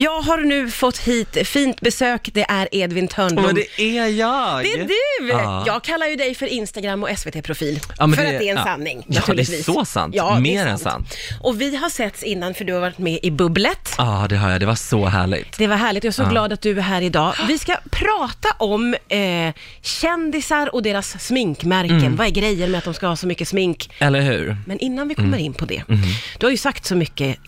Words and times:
Jag 0.00 0.20
har 0.22 0.38
nu 0.38 0.70
fått 0.70 0.98
hit 0.98 1.36
fint 1.48 1.80
besök, 1.80 2.28
det 2.32 2.46
är 2.48 2.68
Edvin 2.72 3.08
Törnblom. 3.08 3.44
Men 3.46 3.54
det 3.54 3.80
är 3.98 4.06
jag! 4.06 4.64
Det 4.64 4.72
är 4.72 4.84
du! 4.88 5.28
Ja. 5.28 5.64
Jag 5.66 5.84
kallar 5.84 6.06
ju 6.06 6.16
dig 6.16 6.34
för 6.34 6.46
Instagram 6.46 7.02
och 7.02 7.08
SVT-profil. 7.18 7.80
Ja, 7.98 8.08
för 8.08 8.22
det- 8.22 8.28
att 8.34 8.38
det 8.38 8.48
är 8.48 8.50
en 8.50 8.56
ja. 8.56 8.64
sanning, 8.64 9.04
Ja, 9.08 9.22
det 9.26 9.40
är 9.40 9.62
så 9.62 9.84
sant. 9.84 10.14
Ja, 10.14 10.38
Mer 10.40 10.66
än 10.66 10.78
sant. 10.78 11.14
Och 11.40 11.60
vi 11.60 11.76
har 11.76 11.88
setts 11.90 12.22
innan 12.22 12.54
för 12.54 12.64
du 12.64 12.72
har 12.72 12.80
varit 12.80 12.98
med 12.98 13.18
i 13.22 13.30
Bubblet. 13.30 13.94
Ja, 13.98 14.26
det 14.28 14.36
har 14.36 14.50
jag. 14.50 14.60
Det 14.60 14.66
var 14.66 14.74
så 14.74 15.04
härligt. 15.06 15.58
Det 15.58 15.66
var 15.66 15.76
härligt, 15.76 16.04
jag 16.04 16.10
är 16.10 16.24
så 16.24 16.24
glad 16.24 16.52
att 16.52 16.60
du 16.60 16.78
är 16.78 16.82
här 16.82 17.02
idag. 17.02 17.34
Vi 17.48 17.58
ska 17.58 17.76
prata 17.90 18.48
om 18.58 18.94
eh, 19.08 19.54
kändisar 19.82 20.74
och 20.74 20.82
deras 20.82 21.24
sminkmärken. 21.26 21.98
Mm. 21.98 22.16
Vad 22.16 22.26
är 22.26 22.30
grejen 22.30 22.70
med 22.70 22.78
att 22.78 22.84
de 22.84 22.94
ska 22.94 23.06
ha 23.06 23.16
så 23.16 23.26
mycket 23.26 23.48
smink? 23.48 23.90
Eller 23.98 24.20
hur? 24.20 24.56
Men 24.66 24.78
innan 24.78 25.08
vi 25.08 25.14
kommer 25.14 25.38
in 25.38 25.54
på 25.54 25.64
det, 25.64 25.82
Mm. 25.88 26.00
du 26.38 26.46
har 26.46 26.50
ju 26.50 26.56
sagt 26.56 26.86
så 26.86 26.94
mycket 26.94 27.38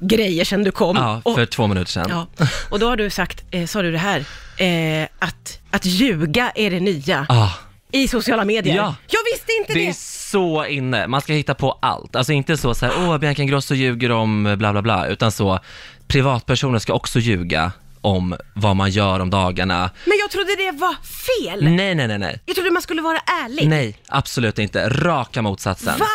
grejer 0.00 0.44
sedan 0.44 0.64
du 0.64 0.70
kom. 0.70 0.96
Ja, 0.96 1.20
Och- 1.24 1.34
för 1.34 1.46
två 1.46 1.66
minuter 1.66 1.91
sedan. 1.92 2.26
Ja, 2.38 2.46
och 2.68 2.78
då 2.78 2.88
har 2.88 2.96
du 2.96 3.10
sagt, 3.10 3.44
eh, 3.50 3.66
sa 3.66 3.82
du 3.82 3.92
det 3.92 3.98
här, 3.98 4.24
eh, 4.56 5.08
att, 5.18 5.58
att 5.70 5.84
ljuga 5.86 6.52
är 6.54 6.70
det 6.70 6.80
nya 6.80 7.26
Ah, 7.28 7.50
i 7.92 8.08
sociala 8.08 8.44
medier. 8.44 8.76
Ja. 8.76 8.94
Jag 9.06 9.20
visste 9.32 9.52
inte 9.60 9.72
det 9.72 9.78
det! 9.78 9.88
är 9.88 9.92
så 10.30 10.66
inne. 10.66 11.06
Man 11.06 11.20
ska 11.20 11.32
hitta 11.32 11.54
på 11.54 11.78
allt. 11.82 12.16
Alltså 12.16 12.32
inte 12.32 12.56
så 12.56 12.74
så 12.74 12.86
här, 12.86 12.94
åh, 12.98 13.18
Bianca 13.18 13.42
Ingrosso 13.42 13.74
ljuger 13.74 14.10
om 14.10 14.54
bla 14.58 14.72
bla 14.72 14.82
bla, 14.82 15.06
utan 15.06 15.32
så, 15.32 15.58
privatpersoner 16.06 16.78
ska 16.78 16.92
också 16.92 17.18
ljuga 17.18 17.72
om 18.02 18.36
vad 18.54 18.76
man 18.76 18.90
gör 18.90 19.20
om 19.20 19.30
dagarna. 19.30 19.90
Men 20.04 20.18
jag 20.20 20.30
trodde 20.30 20.56
det 20.56 20.70
var 20.70 20.94
fel. 21.02 21.64
Nej, 21.64 21.94
nej, 21.94 22.06
nej, 22.08 22.18
nej. 22.18 22.40
Jag 22.46 22.54
trodde 22.56 22.70
man 22.70 22.82
skulle 22.82 23.02
vara 23.02 23.18
ärlig. 23.44 23.68
Nej, 23.68 23.96
absolut 24.08 24.58
inte. 24.58 24.88
Raka 24.88 25.42
motsatsen. 25.42 25.98
Va? 25.98 26.06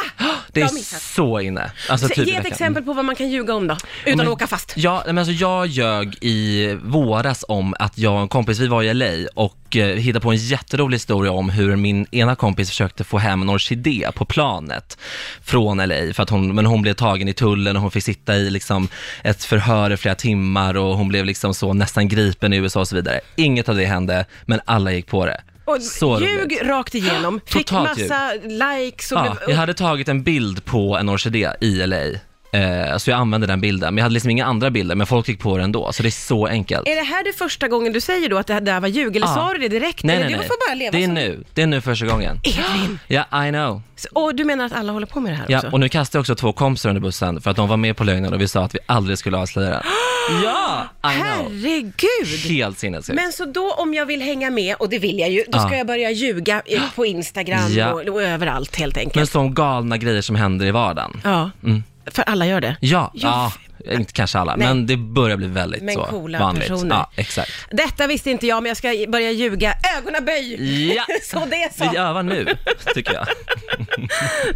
Det 0.52 0.62
är 0.62 0.68
så 1.16 1.40
inne. 1.40 1.72
Alltså, 1.90 2.08
Så, 2.08 2.14
typ 2.14 2.28
i 2.28 2.32
ge 2.32 2.36
ett 2.38 2.46
exempel 2.46 2.84
på 2.84 2.94
vad 2.94 3.06
man 3.06 3.16
kan 3.16 3.30
ljuga 3.30 3.54
om 3.56 3.68
då, 3.68 3.78
utan 4.06 4.18
Men- 4.18 4.28
att 4.28 4.34
åka 4.34 4.48
fast. 4.48 4.74
Ja, 4.76 5.04
men 5.06 5.18
alltså 5.18 5.32
jag 5.34 5.68
ljög 5.68 6.18
i 6.22 6.74
våras 6.84 7.46
om 7.48 7.76
att 7.80 7.98
jag 7.98 8.14
och 8.16 8.22
en 8.22 8.28
kompis, 8.28 8.60
vi 8.60 8.68
var 8.68 8.84
i 8.84 8.94
LA 8.94 9.28
och 9.36 9.67
eh, 9.76 9.88
hittade 9.88 10.24
på 10.24 10.32
en 10.32 10.38
jätterolig 10.38 10.96
historia 10.96 11.32
om 11.32 11.50
hur 11.50 11.76
min 11.76 12.06
ena 12.12 12.36
kompis 12.36 12.70
försökte 12.70 13.04
få 13.04 13.18
hem 13.18 13.42
en 13.42 13.50
orkidé 13.50 14.10
på 14.16 14.26
planet 14.26 14.98
från 15.44 15.78
LA, 15.78 16.14
för 16.14 16.24
att 16.24 16.30
hon, 16.30 16.56
men 16.56 16.66
hon 16.66 16.82
blev 16.82 16.94
tagen 16.94 17.28
i 17.28 17.34
tullen 17.34 17.76
och 17.76 17.82
hon 17.82 17.92
fick 17.92 18.04
sitta 18.04 18.36
i 18.36 18.50
liksom 18.50 18.88
ett 19.24 19.44
förhör 19.44 19.92
i 19.92 19.98
flera 19.98 20.16
timmar 20.16 20.78
och 20.78 20.98
hon 20.98 21.08
blev 21.08 21.26
liksom 21.26 21.54
så 21.54 21.74
nästan 21.74 22.08
gripen 22.08 22.54
i 22.54 22.58
USA 22.58 22.80
och 22.80 22.88
så 22.88 22.96
vidare. 22.96 23.20
Inget 23.36 23.70
av 23.70 23.76
det 23.76 23.86
hände, 23.86 24.26
men 24.46 24.60
alla 24.66 24.92
gick 24.92 25.08
på 25.08 25.26
det. 25.26 25.42
Och 25.66 25.82
så 25.82 26.20
ljug 26.22 26.32
roligt. 26.32 26.62
rakt 26.64 26.96
igenom, 26.96 27.42
fick 27.46 27.68
Totalt 27.68 28.00
massa 28.00 28.34
likes 28.44 29.12
och 29.12 29.18
Ja, 29.18 29.22
blev... 29.22 29.50
jag 29.50 29.58
hade 29.58 29.74
tagit 29.74 30.10
en 30.10 30.24
bild 30.24 30.66
på 30.66 30.98
en 30.98 31.10
orkidé 31.10 31.50
i 31.62 31.86
LA, 31.86 32.04
eh, 32.58 32.98
så 32.98 33.10
jag 33.10 33.20
använde 33.20 33.48
den 33.48 33.62
bilden, 33.62 33.94
men 33.94 33.98
jag 33.98 34.04
hade 34.04 34.14
liksom 34.14 34.30
inga 34.30 34.46
andra 34.46 34.70
bilder, 34.70 34.96
men 34.96 35.08
folk 35.08 35.28
gick 35.28 35.40
på 35.40 35.58
det 35.58 35.64
ändå, 35.64 35.92
så 35.92 36.04
det 36.04 36.10
är 36.10 36.12
så 36.12 36.48
enkelt. 36.48 36.88
Är 36.88 36.96
det 36.96 37.02
här 37.02 37.24
det 37.24 37.34
första 37.38 37.68
gången 37.68 37.94
du 37.94 38.02
säger 38.02 38.30
då 38.30 38.38
att 38.38 38.48
det 38.48 38.54
här 38.54 38.62
där 38.62 38.80
var 38.80 38.88
ljug, 38.88 39.16
eller 39.16 39.28
Ja. 39.28 39.34
sa 39.36 39.54
du 39.54 39.60
det 39.60 39.68
direkt? 39.68 40.04
Nej, 40.04 40.16
eller 40.16 40.26
nej, 40.30 40.38
nej. 40.38 40.48
får 40.48 40.68
bara 40.70 40.76
leva 40.76 40.92
det 40.92 41.04
är 41.04 41.06
som... 41.08 41.14
nu. 41.14 41.44
Det 41.54 41.62
är 41.62 41.68
nu 41.68 41.82
första 41.82 42.06
gången. 42.06 42.40
Edvin! 42.44 43.00
Ja, 43.08 43.48
I 43.48 43.50
know. 43.50 43.82
Och 44.14 44.36
du 44.36 44.44
menar 44.46 44.66
att 44.66 44.74
alla 44.74 44.94
håller 44.94 45.08
på 45.08 45.20
med 45.20 45.32
det 45.32 45.36
här 45.36 45.46
Ja, 45.50 45.58
också? 45.58 45.70
och 45.70 45.80
nu 45.80 45.90
kastar 45.90 46.18
jag 46.18 46.22
också 46.22 46.36
två 46.36 46.54
kompisar 46.54 46.90
under 46.90 47.02
bussen 47.02 47.42
för 47.42 47.52
att 47.52 47.58
de 47.58 47.68
var 47.70 47.78
med 47.78 47.98
på 47.98 48.04
lögnen 48.04 48.34
och 48.34 48.42
vi 48.42 48.48
sa 48.48 48.64
att 48.64 48.76
vi 48.76 48.80
aldrig 48.86 49.18
skulle 49.18 49.38
avslöja 49.38 49.70
den. 49.70 49.82
ja, 50.44 50.84
I 51.04 51.16
know. 51.16 51.52
Herregud! 51.52 52.52
Helt 52.52 52.80
sinnessjukt. 52.80 53.16
Men 53.22 53.32
så 53.32 53.46
då 53.46 53.72
om 53.74 53.94
jag 53.94 54.06
vill 54.06 54.22
hänga 54.22 54.50
med, 54.50 54.76
och 54.80 54.90
det 54.90 55.00
vill 55.00 55.20
jag 55.20 55.30
ju, 55.30 55.44
då 55.48 55.60
ska 55.60 55.72
Ja. 55.72 55.78
jag 55.78 55.88
börja 55.88 56.12
ljuga 56.12 56.62
eh, 56.66 56.82
på 56.96 57.06
Instagram 57.06 57.68
Ja. 57.72 57.94
och, 57.94 58.02
och 58.02 58.22
överallt 58.24 58.76
helt 58.76 58.96
Men 58.96 59.06
enkelt. 59.06 59.32
som 59.32 59.54
galna 59.54 59.98
grejer 59.98 60.22
som 60.22 60.36
händer 60.36 60.66
i 60.66 60.72
vardagen. 60.72 61.22
Ja, 61.24 61.52
Mm. 61.64 61.84
För 62.12 62.24
alla 62.24 62.46
gör 62.46 62.62
det. 62.62 62.78
Ja, 62.82 63.12
Ja, 63.14 63.54
inte 63.92 64.14
kanske 64.14 64.40
alla, 64.40 64.56
Nej. 64.56 64.68
men 64.68 64.86
det 64.88 64.98
börjar 64.98 65.38
bli 65.38 65.48
väldigt 65.48 65.84
Men 65.84 65.96
så 65.96 66.04
coola 66.04 66.40
vanligt. 66.40 66.68
personer. 66.68 66.96
Ja, 66.96 67.12
exakt. 67.16 67.52
Detta 67.72 68.08
visste 68.08 68.32
inte 68.32 68.48
jag, 68.48 68.64
men 68.64 68.68
jag 68.70 68.78
ska 68.78 69.06
börja 69.08 69.32
ljuga. 69.32 69.74
Ögonaböj! 69.98 70.94
Ja, 70.96 71.06
så 71.24 71.46
det 71.50 71.56
är 71.64 71.70
så. 71.86 71.92
vi 71.92 71.98
övar 71.98 72.24
nu, 72.24 72.58
tycker 72.94 73.14
jag. 73.14 73.28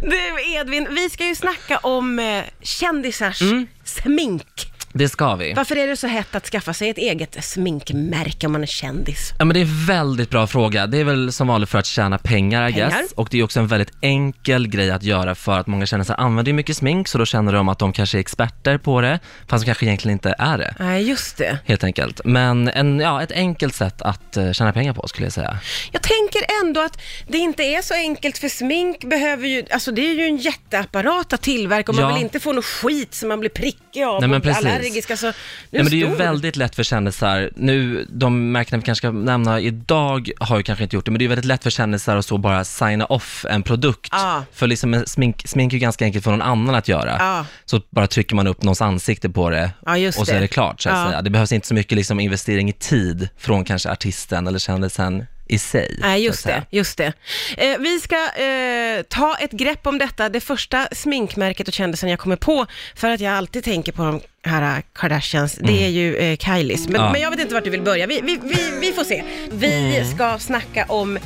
Du 0.00 0.54
Edvin, 0.54 0.88
vi 0.90 1.10
ska 1.10 1.24
ju 1.26 1.34
snacka 1.34 1.78
om 1.78 2.18
eh, 2.18 2.42
kändisars 2.62 3.42
Mm. 3.42 3.66
smink. 3.84 4.71
Det 4.92 5.08
ska 5.08 5.34
vi. 5.34 5.52
Varför 5.52 5.76
är 5.76 5.86
det 5.86 5.96
så 5.96 6.06
hett 6.06 6.34
att 6.34 6.46
skaffa 6.46 6.72
sig 6.74 6.88
ett 6.90 6.98
eget 6.98 7.44
sminkmärke 7.44 8.46
om 8.46 8.52
man 8.52 8.62
är 8.62 8.66
kändis? 8.66 9.32
Ja 9.38 9.44
men 9.44 9.54
det 9.54 9.60
är 9.60 9.64
en 9.64 9.86
väldigt 9.86 10.30
bra 10.30 10.46
fråga. 10.46 10.86
Det 10.86 10.98
är 10.98 11.04
väl 11.04 11.32
som 11.32 11.46
vanligt 11.46 11.70
för 11.70 11.78
att 11.78 11.86
tjäna 11.86 12.18
pengar, 12.18 12.68
I 12.68 12.72
Pengar. 12.72 12.90
guess. 12.90 13.12
Och 13.12 13.28
det 13.30 13.38
är 13.38 13.42
också 13.42 13.60
en 13.60 13.66
väldigt 13.66 13.90
enkel 14.00 14.68
grej 14.68 14.90
att 14.90 15.02
göra 15.02 15.34
för 15.34 15.58
att 15.58 15.66
många 15.66 15.86
kändisar 15.86 16.14
använder 16.18 16.50
ju 16.50 16.54
mycket 16.56 16.76
smink, 16.76 17.08
så 17.08 17.18
då 17.18 17.26
känner 17.26 17.52
de 17.52 17.68
att 17.68 17.78
de 17.78 17.92
kanske 17.92 18.18
är 18.18 18.20
experter 18.20 18.78
på 18.78 19.00
det, 19.00 19.18
fast 19.48 19.64
de 19.64 19.66
kanske 19.66 19.86
egentligen 19.86 20.12
inte 20.12 20.34
är 20.38 20.58
det. 20.58 20.74
Nej, 20.78 21.08
just 21.08 21.36
det. 21.36 21.58
Helt 21.64 21.84
enkelt. 21.84 22.20
Men 22.24 22.68
en, 22.68 23.00
ja, 23.00 23.22
ett 23.22 23.32
enkelt 23.32 23.74
sätt 23.74 24.02
att 24.02 24.36
eh, 24.36 24.52
tjäna 24.52 24.72
pengar 24.72 24.92
på 24.92 25.08
skulle 25.08 25.26
jag 25.26 25.32
säga. 25.32 25.58
Jag 25.92 26.02
tänker 26.02 26.42
ändå 26.64 26.80
att 26.80 26.98
det 27.28 27.38
inte 27.38 27.62
är 27.62 27.82
så 27.82 27.94
enkelt, 27.94 28.38
för 28.38 28.48
smink 28.48 29.04
behöver 29.04 29.48
ju, 29.48 29.64
alltså 29.70 29.92
det 29.92 30.10
är 30.10 30.14
ju 30.14 30.24
en 30.26 30.36
jätteapparat 30.36 31.32
att 31.32 31.42
tillverka 31.42 31.92
och 31.92 31.96
man 31.96 32.04
Ja. 32.08 32.14
vill 32.14 32.22
inte 32.24 32.40
få 32.40 32.52
något 32.52 32.64
skit 32.64 33.14
som 33.14 33.28
man 33.28 33.40
blir 33.40 33.50
prickig 33.50 34.02
av 34.02 34.20
Nej, 34.20 34.28
men 34.28 34.36
och 34.38 34.42
precis. 34.42 34.64
Allergisk. 34.86 35.10
Alltså, 35.10 35.26
är 35.26 35.34
Ja, 35.70 35.82
men 35.82 35.84
det 35.84 35.96
är 35.96 35.98
ju 35.98 36.06
stor. 36.06 36.16
väldigt 36.16 36.56
lätt 36.56 36.74
för 36.74 36.82
kändisar, 36.82 37.50
nu, 37.56 38.06
de 38.10 38.52
märkena 38.52 38.78
vi 38.78 38.84
kanske 38.84 39.00
ska 39.00 39.10
nämna 39.10 39.60
idag 39.60 40.30
har 40.40 40.56
ju 40.56 40.62
kanske 40.62 40.82
inte 40.84 40.96
gjort 40.96 41.04
det, 41.04 41.10
men 41.10 41.18
det 41.18 41.24
är 41.24 41.28
väldigt 41.28 41.44
lätt 41.44 41.62
för 41.62 41.70
kändisar 41.70 42.16
att 42.16 42.26
så 42.26 42.38
bara 42.38 42.64
signa 42.64 43.04
off 43.06 43.46
en 43.50 43.62
produkt. 43.62 44.08
Ja. 44.12 44.44
För 44.52 44.66
liksom 44.66 45.04
smink, 45.06 45.42
smink 45.48 45.72
är 45.72 45.76
ju 45.76 45.80
ganska 45.80 46.04
enkelt 46.04 46.24
för 46.24 46.30
någon 46.30 46.42
annan 46.42 46.74
att 46.74 46.88
göra. 46.88 47.16
Ja. 47.18 47.46
Så 47.64 47.80
bara 47.90 48.06
trycker 48.06 48.34
man 48.36 48.46
upp 48.46 48.62
någons 48.62 48.80
ansikte 48.82 49.30
på 49.30 49.50
det 49.50 49.70
just 49.98 50.18
och 50.18 50.26
så 50.26 50.32
det. 50.32 50.36
är 50.38 50.40
det 50.40 50.48
klart 50.48 50.80
så 50.80 50.88
att 50.90 50.96
Ja. 50.98 51.06
säga. 51.10 51.22
Det 51.22 51.30
behövs 51.30 51.52
inte 51.52 51.66
så 51.66 51.74
mycket 51.74 51.96
liksom 51.96 52.20
investering 52.20 52.68
i 52.68 52.72
tid 52.72 53.28
från 53.38 53.64
kanske 53.64 53.90
artisten 53.90 54.46
eller 54.46 54.58
kändisen 54.58 55.26
i 55.52 55.58
sig. 55.58 55.96
Nej, 56.00 56.24
just 56.24 56.46
det. 56.46 56.62
Just 56.70 56.98
det. 56.98 57.12
Eh, 57.56 57.78
vi 57.78 58.00
ska 58.00 58.16
eh, 58.42 59.02
ta 59.08 59.36
ett 59.40 59.52
grepp 59.52 59.86
om 59.86 59.98
detta. 59.98 60.28
Det 60.28 60.40
första 60.40 60.88
sminkmärket 60.92 61.68
och 61.68 61.74
kändisen 61.74 62.08
jag 62.08 62.18
kommer 62.18 62.36
på, 62.36 62.66
för 62.94 63.10
att 63.10 63.20
jag 63.20 63.32
alltid 63.32 63.64
tänker 63.64 63.92
på 63.92 64.02
de 64.02 64.20
här 64.44 64.82
Kardashians, 64.94 65.54
det 65.60 65.84
är 65.84 65.88
ju 65.88 66.16
eh, 66.16 66.36
Kylies. 66.36 66.88
Men, 66.88 66.96
Mm. 66.96 67.06
Ja. 67.06 67.12
men 67.12 67.20
jag 67.20 67.30
vet 67.30 67.40
inte 67.40 67.54
vart 67.54 67.64
du 67.64 67.70
vill 67.70 67.82
börja. 67.82 68.06
Vi, 68.06 68.20
vi, 68.22 68.38
vi, 68.42 68.70
vi 68.80 68.92
får 68.92 69.04
se. 69.04 69.22
Vi 69.52 69.96
Mm. 69.96 70.16
ska 70.16 70.38
snacka 70.38 70.84
om 70.88 71.18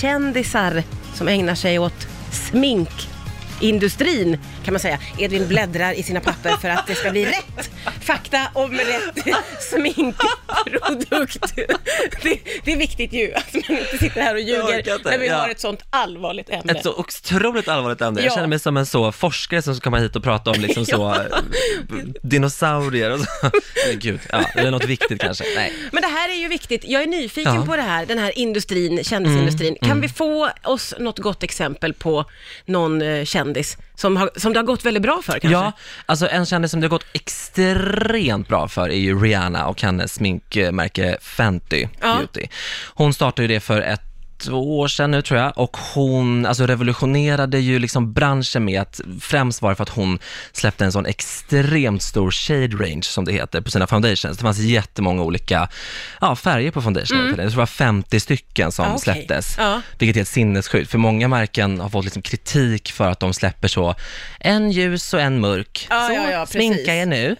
kändisar 0.00 0.82
som 1.14 1.28
ägnar 1.28 1.54
sig 1.54 1.78
åt 1.78 2.06
sminkindustrin 2.32 4.38
kan 4.64 4.74
man 4.74 4.80
säga. 4.80 4.98
Edvin 5.18 5.48
bläddrar 5.48 5.92
i 5.92 6.02
sina 6.02 6.20
papper 6.20 6.56
för 6.56 6.68
att 6.68 6.86
det 6.86 6.94
ska 6.94 7.10
bli 7.10 7.24
rätt 7.24 7.70
fakta 8.00 8.48
om 8.54 8.72
rätt 8.72 9.26
sminkprodukt. 9.60 11.56
Det, 12.22 12.38
det 12.64 12.72
är 12.72 12.76
viktigt 12.76 13.12
ju 13.12 13.34
att 13.34 13.54
man 13.54 13.78
inte 13.78 13.98
sitter 13.98 14.20
här 14.20 14.34
och 14.34 14.40
ljuger 14.40 15.10
när 15.10 15.18
vi 15.18 15.28
har 15.28 15.48
ett 15.48 15.60
sånt 15.60 15.80
allvarligt 15.90 16.50
ämne. 16.50 16.72
Ett 16.72 16.82
så 16.82 16.94
otroligt 16.94 17.68
allvarligt 17.68 18.00
ämne. 18.00 18.20
Ja. 18.20 18.24
Jag 18.24 18.34
känner 18.34 18.46
mig 18.48 18.58
som 18.58 18.76
en 18.76 18.86
så 18.86 19.12
forskare 19.12 19.62
som 19.62 19.74
ska 19.74 19.84
komma 19.84 19.98
hit 19.98 20.16
och 20.16 20.22
prata 20.24 20.50
om 20.50 20.60
liksom 20.60 20.86
så 20.86 21.14
eh, 21.14 21.20
dinosaurier 22.22 23.10
och 23.10 23.20
så. 23.20 23.26
Eller 23.86 24.00
gud, 24.00 24.20
ja, 24.32 24.44
eller 24.54 24.70
något 24.70 24.84
viktigt 24.84 25.20
kanske. 25.20 25.44
Nej. 25.56 25.72
Men 25.92 26.02
det 26.02 26.08
här 26.08 26.28
är 26.28 26.34
ju 26.34 26.48
viktigt. 26.48 26.84
Jag 26.84 27.02
är 27.02 27.06
nyfiken 27.06 27.50
Ja. 27.50 27.56
Mm, 27.56 27.66
på 27.66 27.76
det 27.76 27.82
här, 27.82 28.06
den 28.06 28.18
här 28.18 28.38
industrin, 28.38 29.04
kändisindustrin. 29.04 29.76
Kan 29.82 30.00
vi 30.00 30.08
få 30.08 30.50
oss 30.64 30.94
något 30.98 31.18
gott 31.18 31.42
exempel 31.42 31.94
på 31.94 32.24
någon 32.66 33.02
eh, 33.02 33.24
kändis 33.24 33.76
som, 34.00 34.16
har, 34.16 34.30
som 34.36 34.52
det 34.52 34.58
har 34.58 34.64
gått 34.64 34.84
väldigt 34.84 35.02
bra 35.02 35.20
för 35.22 35.32
kanske? 35.32 35.48
Ja, 35.50 35.72
alltså 36.06 36.28
en 36.28 36.46
kändis 36.46 36.70
som 36.70 36.80
det 36.80 36.84
har 36.86 36.90
gått 36.90 37.06
extremt 37.12 38.48
bra 38.48 38.68
för 38.68 38.88
är 38.88 38.98
ju 38.98 39.20
Rihanna 39.22 39.66
och 39.66 39.82
hennes 39.82 40.14
sminkmärke 40.14 41.16
Fenty 41.20 41.86
Ja. 42.00 42.14
Beauty. 42.16 42.46
Hon 42.94 43.14
startade 43.14 43.42
ju 43.42 43.48
det 43.48 43.60
för 43.60 43.80
ett 43.80 44.09
två 44.40 44.78
år 44.78 44.88
sedan 44.88 45.10
nu 45.10 45.22
tror 45.22 45.40
jag 45.40 45.52
och 45.58 45.76
hon 45.94 46.46
alltså 46.46 46.66
revolutionerade 46.66 47.58
ju 47.58 47.78
liksom 47.78 48.12
branschen 48.12 48.64
med 48.64 48.80
att 48.80 49.00
främst 49.20 49.62
var 49.62 49.70
det 49.70 49.76
för 49.76 49.82
att 49.82 49.88
hon 49.88 50.18
släppte 50.52 50.84
en 50.84 50.92
sån 50.92 51.06
extremt 51.06 52.02
stor 52.02 52.30
shade 52.30 52.76
range 52.76 53.02
som 53.02 53.24
det 53.24 53.32
heter 53.32 53.60
på 53.60 53.70
sina 53.70 53.86
foundations. 53.86 54.36
Det 54.36 54.42
fanns 54.42 54.58
jättemånga 54.58 55.22
olika 55.22 55.68
ja, 56.20 56.36
färger 56.36 56.70
på 56.70 56.82
foundationen. 56.82 57.26
Jag 57.26 57.36
tror 57.36 57.46
det 57.50 57.56
var 57.56 57.66
50 57.66 58.20
stycken 58.20 58.72
som 58.72 58.84
Ja, 58.84 58.90
okej. 58.90 59.00
släpptes. 59.00 59.54
Ja. 59.58 59.82
Vilket 59.98 60.16
är 60.16 60.20
ett 60.22 60.28
sinnesskydd, 60.28 60.88
för 60.88 60.98
många 60.98 61.28
märken 61.28 61.80
har 61.80 61.88
fått 61.88 62.04
liksom 62.04 62.22
kritik 62.22 62.92
för 62.92 63.10
att 63.10 63.20
de 63.20 63.34
släpper 63.34 63.68
så 63.68 63.94
en 64.40 64.70
ljus 64.70 65.14
och 65.14 65.20
en 65.20 65.40
mörk. 65.40 65.86
Ja, 65.90 66.06
så, 66.08 66.14
ja, 66.14 66.30
ja, 66.30 66.46
sminka 66.46 66.94
er 66.94 67.06
nu. 67.06 67.36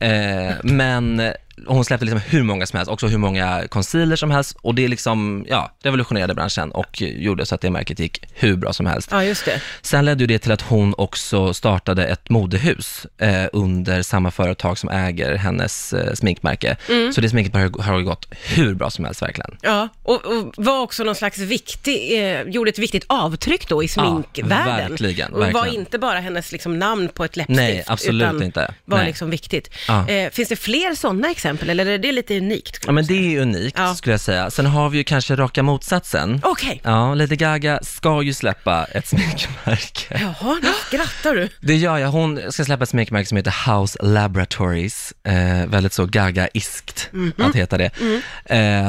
Eh, 0.00 0.54
men 0.62 1.32
hon 1.66 1.84
släppte 1.84 2.04
liksom 2.06 2.20
hur 2.26 2.42
många 2.42 2.66
som 2.66 2.76
helst, 2.76 2.92
också 2.92 3.06
hur 3.06 3.18
många 3.18 3.64
concealer 3.68 4.16
som 4.16 4.30
helst 4.30 4.56
och 4.60 4.74
det 4.74 4.88
liksom, 4.88 5.46
ja, 5.48 5.70
revolutionerade 5.82 6.34
branschen 6.34 6.70
och 6.70 7.02
gjorde 7.02 7.46
så 7.46 7.54
att 7.54 7.60
det 7.60 7.70
märket 7.70 7.98
gick 7.98 8.22
hur 8.34 8.56
bra 8.56 8.72
som 8.72 8.86
helst. 8.86 9.08
ja, 9.10 9.24
just 9.24 9.44
det. 9.44 9.60
Sen 9.82 10.04
ledde 10.04 10.26
det 10.26 10.38
till 10.38 10.52
att 10.52 10.62
hon 10.62 10.94
också 10.98 11.54
startade 11.54 12.06
ett 12.06 12.30
modehus 12.30 13.06
eh, 13.18 13.44
under 13.52 14.02
samma 14.02 14.30
företag 14.30 14.78
som 14.78 14.88
äger 14.88 15.34
hennes 15.36 15.92
eh, 15.92 16.14
sminkmärke. 16.14 16.76
Mm. 16.88 17.12
Så 17.12 17.20
det 17.20 17.28
sminket 17.28 17.54
har, 17.54 18.00
gått 18.02 18.26
hur 18.30 18.74
bra 18.74 18.90
som 18.90 19.04
helst 19.04 19.22
verkligen. 19.22 19.56
Ja, 19.62 19.88
och, 20.02 20.26
och 20.26 20.54
var 20.56 20.80
också 20.80 21.04
någon 21.04 21.14
slags 21.14 21.38
viktig, 21.38 22.24
eh, 22.24 22.42
gjorde 22.42 22.70
ett 22.70 22.78
viktigt 22.78 23.04
avtryck 23.06 23.68
då 23.68 23.82
i 23.82 23.88
sminkvärlden. 23.88 24.90
verkligen, 24.90 25.32
Och 25.32 25.38
var 25.40 25.52
verkligen. 25.52 25.80
inte 25.80 25.98
bara 25.98 26.20
hennes 26.20 26.52
liksom 26.52 26.78
namn 26.78 27.08
på 27.08 27.24
ett 27.24 27.36
läppstift. 27.36 27.56
Nej, 27.60 27.84
absolut 27.86 28.22
utan 28.28 28.42
inte. 28.42 28.74
var 28.84 28.98
Nej. 28.98 29.06
liksom 29.06 29.30
viktigt. 29.30 29.70
Ja. 29.88 30.08
Eh, 30.08 30.30
finns 30.30 30.48
det 30.48 30.56
fler 30.56 30.94
sådana 30.94 31.30
exempel 31.30 31.43
exempel, 31.44 31.70
eller 31.70 31.86
är 31.86 31.98
det 31.98 32.12
lite 32.12 32.38
unikt? 32.38 32.82
Ja, 32.86 32.92
men 32.92 33.06
det 33.06 33.36
är 33.36 33.40
unikt 33.42 33.78
Ja. 33.78 33.94
skulle 33.94 34.12
jag 34.12 34.20
säga. 34.20 34.50
Sen 34.50 34.66
har 34.66 34.88
vi 34.90 34.98
ju 34.98 35.04
kanske 35.04 35.36
raka 35.36 35.62
motsatsen. 35.62 36.40
Okej. 36.44 36.80
Ja, 36.84 37.14
Lady 37.14 37.36
Gaga 37.36 37.78
ska 37.82 38.22
ju 38.22 38.34
släppa 38.34 38.84
ett 38.84 39.06
sminkmärke. 39.06 40.18
Jaha, 40.20 40.58
nu 40.62 40.68
skrattar 40.86 41.34
du. 41.34 41.48
Det 41.60 41.76
gör 41.76 41.98
jag. 41.98 42.08
Hon 42.08 42.52
ska 42.52 42.64
släppa 42.64 42.82
ett 42.82 42.88
sminkmärke 42.88 43.26
som 43.28 43.36
heter 43.36 43.72
House 43.80 43.98
Laboratories. 44.02 45.12
Eh, 45.24 45.66
väldigt 45.66 45.92
så 45.92 46.06
Gaga-iskt 46.06 47.08
Mhm. 47.12 47.32
att 47.38 47.56
heta 47.56 47.78
det. 47.78 47.90
Mm. 48.00 48.22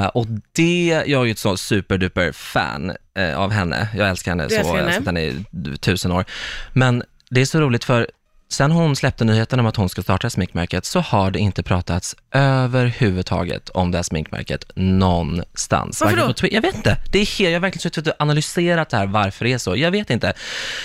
Eh, 0.01 0.07
och 0.07 0.27
det, 0.55 1.03
jag 1.07 1.21
är 1.21 1.25
ju 1.25 1.31
ett 1.31 1.39
så 1.39 1.57
superduper 1.57 2.31
fan 2.31 2.91
eh, 3.17 3.37
av 3.37 3.51
henne. 3.51 3.87
Jag 3.97 4.09
älskar 4.09 4.31
henne 4.31 4.43
Du 4.43 4.49
så, 4.49 4.55
älskar 4.55 4.75
henne? 4.77 4.93
så 4.93 4.99
att 4.99 5.05
henne 5.05 5.21
är 5.21 5.77
tusen 5.77 6.11
år. 6.11 6.25
Men 6.73 7.03
det 7.29 7.41
är 7.41 7.45
så 7.45 7.59
roligt 7.61 7.83
för 7.83 8.07
sen 8.49 8.71
hon 8.71 8.95
släppte 8.95 9.25
nyheten 9.25 9.59
om 9.59 9.65
att 9.65 9.75
hon 9.75 9.89
ska 9.89 10.01
starta 10.01 10.29
sminkmärket 10.29 10.85
så 10.85 10.99
har 10.99 11.31
det 11.31 11.39
inte 11.39 11.63
pratats 11.63 12.15
överhuvudtaget 12.31 13.69
om 13.69 13.91
det 13.91 13.97
här 13.97 14.03
sminkmärket 14.03 14.71
någonstans. 14.75 16.01
Varför 16.01 16.17
då? 16.17 16.33
på 16.33 16.47
Jag 16.51 16.61
vet 16.61 16.75
inte. 16.75 16.97
Det 17.11 17.19
är 17.19 17.25
helt, 17.25 17.39
jag 17.39 17.55
har 17.55 17.59
verkligen 17.59 17.81
suttit 17.81 18.07
och 18.07 18.13
analyserat 18.19 18.89
det 18.89 18.97
här, 18.97 19.07
varför 19.07 19.45
det 19.45 19.53
är 19.53 19.57
så. 19.57 19.75
Jag 19.75 19.91
vet 19.91 20.09
inte. 20.09 20.33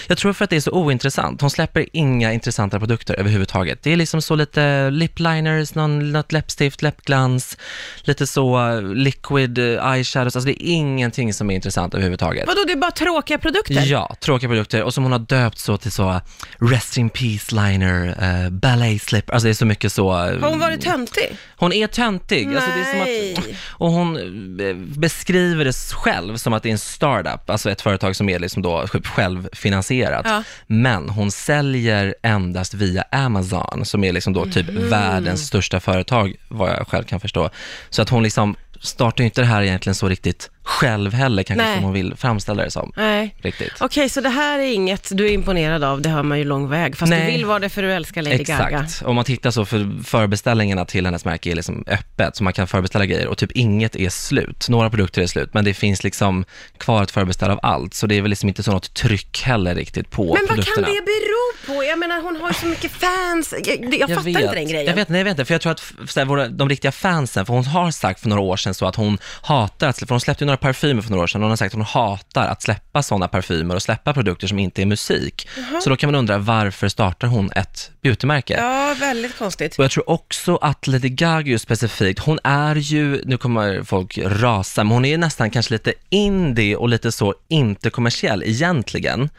Jag 0.07 0.19
tror 0.19 0.33
för 0.33 0.45
att 0.45 0.51
det 0.51 0.57
är 0.57 0.61
så 0.61 0.71
ointressant. 0.71 1.41
Hon 1.41 1.51
släpper 1.51 1.87
inga 1.93 2.33
intressanta 2.33 2.79
produkter 2.79 3.15
överhuvudtaget. 3.15 3.83
Det 3.83 3.93
är 3.93 3.97
liksom 3.97 4.23
så 4.23 4.35
lite 4.35 4.91
lipliners, 4.91 5.75
någon, 5.75 6.13
något 6.13 6.33
läppstift, 6.33 6.83
läppglans, 6.83 7.57
lite 8.03 8.27
så 8.27 8.59
uh, 8.59 8.95
liquid 8.95 9.59
uh, 9.59 9.93
eyeshadows. 9.95 10.37
Alltså 10.37 10.47
det 10.47 10.63
är 10.63 10.67
ingenting 10.67 11.35
som 11.35 11.51
är 11.51 11.55
intressant 11.55 11.95
överhuvudtaget. 11.95 12.47
Vadå, 12.47 12.65
det 12.67 12.73
är 12.73 12.77
bara 12.77 12.91
tråkiga 12.91 13.39
produkter? 13.39 13.83
Ja, 13.87 14.17
tråkiga 14.21 14.49
produkter 14.49 14.83
och 14.83 14.95
som 14.95 15.03
hon 15.03 15.13
har 15.13 15.19
döpt 15.19 15.59
så 15.59 15.77
till 15.77 15.93
så 15.93 16.21
Rest 16.59 16.97
in 16.97 17.11
Peace 17.11 17.50
liner, 17.53 18.07
uh, 18.45 18.51
ballet 18.51 19.03
slip, 19.03 19.31
alltså 19.31 19.45
det 19.45 19.51
är 19.51 19.55
så 19.55 19.67
mycket 19.67 19.93
så. 19.93 20.11
Har 20.13 20.51
hon 20.51 20.59
varit 20.59 20.81
töntig? 20.81 21.37
hon 21.57 21.73
är 21.73 21.87
töntig. 21.87 22.49
Alltså 22.55 22.71
det 22.75 22.81
är 22.81 22.85
som 22.91 22.99
Nej. 22.99 23.35
att, 23.39 23.45
och 23.69 23.91
hon 23.91 24.17
eh, 24.61 24.75
beskriver 24.77 25.65
det 25.65 25.77
själv 25.77 26.37
som 26.37 26.53
att 26.53 26.63
det 26.63 26.69
är 26.69 26.73
en 26.73 26.79
startup, 26.79 27.51
alltså 27.51 27.71
ett 27.71 27.81
företag 27.81 28.17
som 28.17 28.29
är 28.29 28.39
liksom 28.39 28.63
då 28.63 28.87
självfinansierat. 29.05 30.27
Ja. 30.29 30.43
Men 30.67 31.09
hon 31.09 31.31
säljer 31.31 32.15
endast 32.23 32.75
via 32.75 33.05
Amazon, 33.13 33.85
som 33.85 34.05
är 34.05 34.13
liksom 34.13 34.33
då 34.33 34.45
typ 34.47 34.67
Mhm. 34.71 34.89
världens 34.91 35.47
största 35.47 35.81
företag, 35.81 36.35
vad 36.49 36.71
jag 36.71 36.89
själv 36.89 37.05
kan 37.05 37.21
förstå. 37.21 37.51
Så 37.91 38.03
att 38.03 38.09
hon 38.09 38.23
liksom 38.23 38.57
startar 38.81 39.25
ju 39.25 39.27
inte 39.27 39.41
det 39.41 39.47
här 39.47 39.63
egentligen 39.63 39.95
så 39.95 40.09
riktigt 40.09 40.51
själv 40.63 41.13
heller, 41.13 41.43
kanske 41.43 41.65
Nej. 41.67 41.75
som 41.75 41.85
hon 41.85 41.93
vill 41.93 42.15
framställa 42.17 42.65
det 42.65 42.71
som. 42.71 42.93
Nej. 42.97 43.35
Riktigt. 43.39 43.73
Okej, 43.81 44.09
så 44.09 44.21
det 44.21 44.29
här 44.29 44.59
är 44.59 44.73
inget 44.73 45.09
du 45.17 45.27
är 45.27 45.31
imponerad 45.33 45.85
av, 45.85 46.01
det 46.01 46.09
hör 46.09 46.23
man 46.23 46.39
ju 46.39 46.45
lång 46.45 46.69
väg. 46.69 46.97
Fast 46.97 47.11
Nej. 47.11 47.27
du 47.27 47.33
vill 47.33 47.45
vara 47.45 47.59
det 47.59 47.69
för 47.69 47.83
du 47.83 47.93
älskar 47.93 48.23
Lady 48.23 48.37
Exakt. 48.37 48.71
Gaga. 48.71 48.87
Om 49.05 49.17
man 49.17 49.25
tittar 49.25 49.51
så 49.51 49.65
för 49.65 50.05
förbeställningarna 50.05 50.85
till 50.85 51.05
hennes 51.05 51.25
märke 51.25 51.51
är 51.51 51.55
liksom 51.55 51.85
öppet, 51.87 52.37
så 52.37 52.45
man 52.45 52.53
kan 52.53 52.67
förbeställa 52.67 53.07
grejer 53.07 53.27
och 53.27 53.39
typ 53.39 53.53
inget 53.53 53.97
är 53.97 54.09
slut. 54.09 54.69
Några 54.69 54.91
produkter 54.91 55.23
är 55.23 55.27
slut, 55.27 55.55
men 55.55 55.65
det 55.65 55.75
finns 55.75 56.05
liksom 56.05 56.45
kvar 56.79 57.03
att 57.03 57.11
förbeställa 57.11 57.53
av 57.53 57.61
allt, 57.63 57.95
så 57.95 58.07
det 58.07 58.15
är 58.15 58.23
väl 58.23 58.31
liksom 58.31 58.49
inte 58.49 58.63
så 58.63 58.73
något 58.73 58.95
tryck 58.95 59.43
heller 59.43 59.75
riktigt 59.75 60.11
på 60.11 60.23
Men 60.25 60.31
vad 60.31 60.49
produkterna. 60.49 60.87
kan 60.87 60.95
det 60.95 61.03
bero 61.03 61.40
på? 61.67 61.85
Jag 61.85 61.99
menar, 61.99 62.23
hon 62.23 62.37
har 62.37 62.49
ju 62.49 62.55
så 62.55 62.67
mycket 62.67 62.93
fans. 62.93 63.55
Jag, 63.65 63.95
jag, 63.95 64.09
fattar 64.09 64.29
inte 64.29 64.55
den 64.55 64.69
grejen. 64.69 64.87
Jag 64.87 64.95
vet, 64.95 65.09
nej, 65.09 65.21
jag 65.21 65.25
vet 65.25 65.31
inte, 65.31 65.45
för 65.45 65.55
jag 65.55 65.61
tror 65.61 65.73
att 65.73 65.93
så 66.07 66.21
här, 66.21 66.25
våra, 66.25 66.49
de 66.49 66.69
riktiga 66.69 66.93
fansen, 66.93 67.47
för 67.47 67.55
hon 67.55 67.65
har 67.65 67.91
sagt 67.91 68.21
för 68.21 68.29
några 68.29 68.43
år 68.43 68.57
sedan 68.57 68.75
så 68.75 68.87
att 68.87 68.97
hon 68.97 69.19
hatar 69.43 69.89
att 69.89 69.97
släppa, 69.97 70.09
för 70.09 70.15
hon 70.15 70.21
släppte 70.21 70.45
ju 70.45 70.47
några 70.47 70.57
parfymer 70.57 71.03
för 71.03 71.11
några 71.11 71.23
år 71.23 71.27
sedan, 71.27 71.41
och 71.41 71.45
hon 71.45 71.51
har 71.51 71.57
sagt 71.57 71.75
att 71.75 71.79
hon 71.79 72.03
hatar 72.03 72.47
att 72.47 72.63
släppa 72.63 73.03
sådana 73.03 73.29
parfymer 73.29 73.75
och 73.75 73.83
släppa 73.83 74.15
produkter 74.15 74.47
som 74.47 74.59
inte 74.59 74.83
är 74.83 74.87
musik. 74.87 75.49
Så 75.83 75.91
då 75.91 75.97
kan 75.97 76.09
man 76.09 76.15
undra, 76.15 76.39
varför 76.39 76.89
startar 76.89 77.29
hon 77.29 77.53
ett 77.53 77.91
beautymärke? 78.03 78.55
Ja, 78.59 78.97
väldigt 79.01 79.39
konstigt. 79.39 79.79
Och 79.79 79.85
jag 79.85 79.91
tror 79.91 80.11
också 80.11 80.57
att 80.57 80.87
Lady 80.87 81.09
Gaga 81.09 81.59
specifikt, 81.59 82.19
hon 82.19 82.39
är 82.45 82.77
ju, 82.77 83.23
nu 83.25 83.37
kommer 83.37 83.83
folk 83.83 84.19
rasa, 84.19 84.85
men 84.85 84.93
hon 84.93 85.05
är 85.05 85.19
nästan 85.19 85.51
kanske 85.51 85.73
lite 85.73 85.93
indie 86.09 86.77
och 86.77 86.89
lite 86.89 87.13
så 87.13 87.35
inte 87.49 87.91
kommersiell 87.91 88.43
egentligen. 88.43 89.31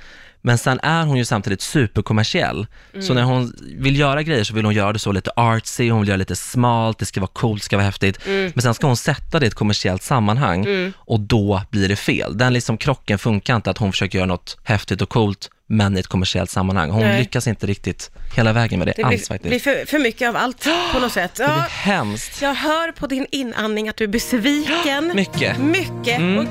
Men 0.42 0.58
sen 0.58 0.80
är 0.84 1.06
hon 1.06 1.18
ju 1.18 1.26
samtidigt 1.26 1.62
superkommersiell. 1.62 2.68
Så 3.02 3.14
när 3.14 3.24
hon 3.24 3.54
vill 3.78 4.00
göra 4.00 4.24
grejer 4.24 4.44
så 4.44 4.54
vill 4.54 4.66
hon 4.66 4.74
göra 4.74 4.94
det 4.94 5.00
så 5.00 5.12
lite 5.12 5.32
artsy, 5.36 5.90
hon 5.90 6.00
vill 6.02 6.08
göra 6.10 6.18
lite 6.18 6.36
smalt, 6.36 7.00
det 7.00 7.06
ska 7.06 7.20
vara 7.22 7.32
coolt, 7.34 7.62
det 7.62 7.66
ska 7.66 7.78
vara 7.78 7.86
häftigt. 7.86 8.20
Men 8.26 8.62
sen 8.62 8.74
ska 8.74 8.88
hon 8.88 8.98
sätta 8.98 9.40
det 9.40 9.46
i 9.46 9.48
ett 9.48 9.54
kommersiellt 9.56 10.04
sammanhang 10.04 10.94
och 10.98 11.20
då 11.20 11.62
blir 11.70 11.88
det 11.90 11.96
fel. 11.96 12.38
Den 12.38 12.54
liksom 12.54 12.78
krocken 12.78 13.18
funkar 13.20 13.56
inte, 13.56 13.70
att 13.70 13.78
hon 13.78 13.92
försöker 13.92 14.18
göra 14.18 14.28
något 14.28 14.58
häftigt 14.64 15.02
och 15.02 15.10
coolt 15.10 15.50
men 15.68 15.98
i 15.98 16.00
ett 16.00 16.08
kommersiellt 16.08 16.50
sammanhang. 16.50 16.90
Hon 16.90 17.02
Nej. 17.02 17.20
lyckas 17.20 17.48
inte 17.48 17.68
riktigt 17.68 18.12
hela 18.36 18.54
vägen 18.54 18.80
med 18.80 18.88
det, 18.88 18.94
Det 18.98 19.04
alls 19.04 19.16
blir, 19.16 19.26
faktiskt. 19.38 19.50
blir 19.50 19.60
för, 19.76 19.86
för 19.86 20.00
mycket 20.00 20.30
av 20.30 20.36
allt 20.36 20.68
på 20.94 21.00
något 21.00 21.12
sätt. 21.22 21.36
Det 21.36 21.44
blir 21.44 21.54
Ja, 21.56 21.66
hemskt. 21.70 22.42
jag 22.42 22.54
hör 22.54 22.92
på 22.92 23.08
din 23.08 23.26
inandning 23.32 23.90
att 23.90 23.98
du 23.98 24.04
är 24.04 24.08
besviken. 24.08 25.12
Mycket. 25.16 25.58
Mycket. 25.60 26.18
Mm. 26.20 26.40
Och 26.40 26.46